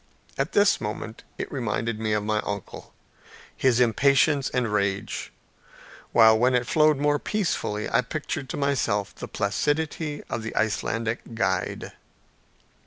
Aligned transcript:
At 0.35 0.53
this 0.53 0.81
moment 0.81 1.21
it 1.37 1.51
reminded 1.51 1.99
me 1.99 2.13
of 2.13 2.23
my 2.23 2.39
uncle, 2.43 2.91
his 3.55 3.79
impatience 3.79 4.49
and 4.49 4.73
rage, 4.73 5.31
while 6.11 6.35
when 6.39 6.55
it 6.55 6.65
flowed 6.65 6.97
more 6.97 7.19
peacefully, 7.19 7.87
I 7.87 8.01
pictured 8.01 8.49
to 8.49 8.57
myself 8.57 9.13
the 9.13 9.27
placidity 9.27 10.23
of 10.27 10.41
the 10.41 10.55
Icelandic 10.55 11.35
guide. 11.35 11.91